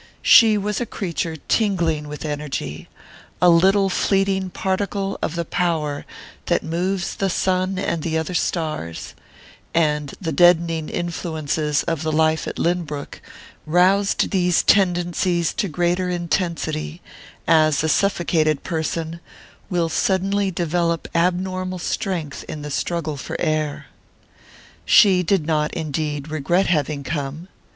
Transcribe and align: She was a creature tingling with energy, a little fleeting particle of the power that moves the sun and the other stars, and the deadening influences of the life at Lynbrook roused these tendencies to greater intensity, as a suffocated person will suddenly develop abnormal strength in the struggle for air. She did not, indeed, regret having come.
She 0.23 0.57
was 0.57 0.81
a 0.81 0.87
creature 0.87 1.35
tingling 1.47 2.07
with 2.07 2.25
energy, 2.25 2.89
a 3.39 3.51
little 3.51 3.87
fleeting 3.87 4.49
particle 4.49 5.19
of 5.21 5.35
the 5.35 5.45
power 5.45 6.07
that 6.47 6.63
moves 6.63 7.13
the 7.17 7.29
sun 7.29 7.77
and 7.77 8.01
the 8.01 8.17
other 8.17 8.33
stars, 8.33 9.13
and 9.75 10.11
the 10.19 10.31
deadening 10.31 10.89
influences 10.89 11.83
of 11.83 12.01
the 12.01 12.11
life 12.11 12.47
at 12.47 12.57
Lynbrook 12.57 13.21
roused 13.67 14.31
these 14.31 14.63
tendencies 14.63 15.53
to 15.53 15.67
greater 15.67 16.09
intensity, 16.09 16.99
as 17.47 17.83
a 17.83 17.87
suffocated 17.87 18.63
person 18.63 19.19
will 19.69 19.87
suddenly 19.87 20.49
develop 20.49 21.07
abnormal 21.13 21.77
strength 21.77 22.43
in 22.45 22.63
the 22.63 22.71
struggle 22.71 23.17
for 23.17 23.39
air. 23.39 23.85
She 24.83 25.21
did 25.21 25.45
not, 25.45 25.71
indeed, 25.75 26.31
regret 26.31 26.65
having 26.65 27.03
come. 27.03 27.49